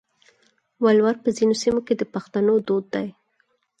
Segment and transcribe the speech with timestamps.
[0.85, 3.07] ولور په ځینو سیمو کې د پښتنو دود دی.